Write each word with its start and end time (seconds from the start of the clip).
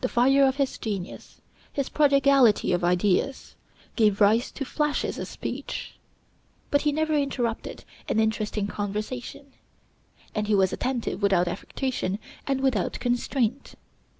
The 0.00 0.08
fire 0.08 0.46
of 0.46 0.58
his 0.58 0.78
genius, 0.78 1.40
his 1.72 1.88
prodigality 1.88 2.72
of 2.72 2.84
ideas, 2.84 3.56
gave 3.96 4.20
rise 4.20 4.52
to 4.52 4.64
flashes 4.64 5.18
of 5.18 5.26
speech; 5.26 5.96
but 6.70 6.82
he 6.82 6.92
never 6.92 7.14
interrupted 7.14 7.84
an 8.08 8.20
interesting 8.20 8.68
conversation; 8.68 9.54
and 10.36 10.46
he 10.46 10.54
was 10.54 10.72
attentive 10.72 11.20
without 11.20 11.48
affectation 11.48 12.20
and 12.46 12.60
without 12.60 13.00
constraint. 13.00 13.74